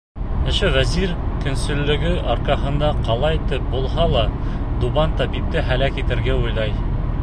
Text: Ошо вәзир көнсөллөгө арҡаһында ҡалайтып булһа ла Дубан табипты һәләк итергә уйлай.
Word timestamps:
Ошо 0.51 0.69
вәзир 0.75 1.11
көнсөллөгө 1.43 2.13
арҡаһында 2.37 2.91
ҡалайтып 3.11 3.69
булһа 3.77 4.09
ла 4.17 4.25
Дубан 4.85 5.19
табипты 5.23 5.69
һәләк 5.71 6.03
итергә 6.07 6.45
уйлай. 6.45 6.79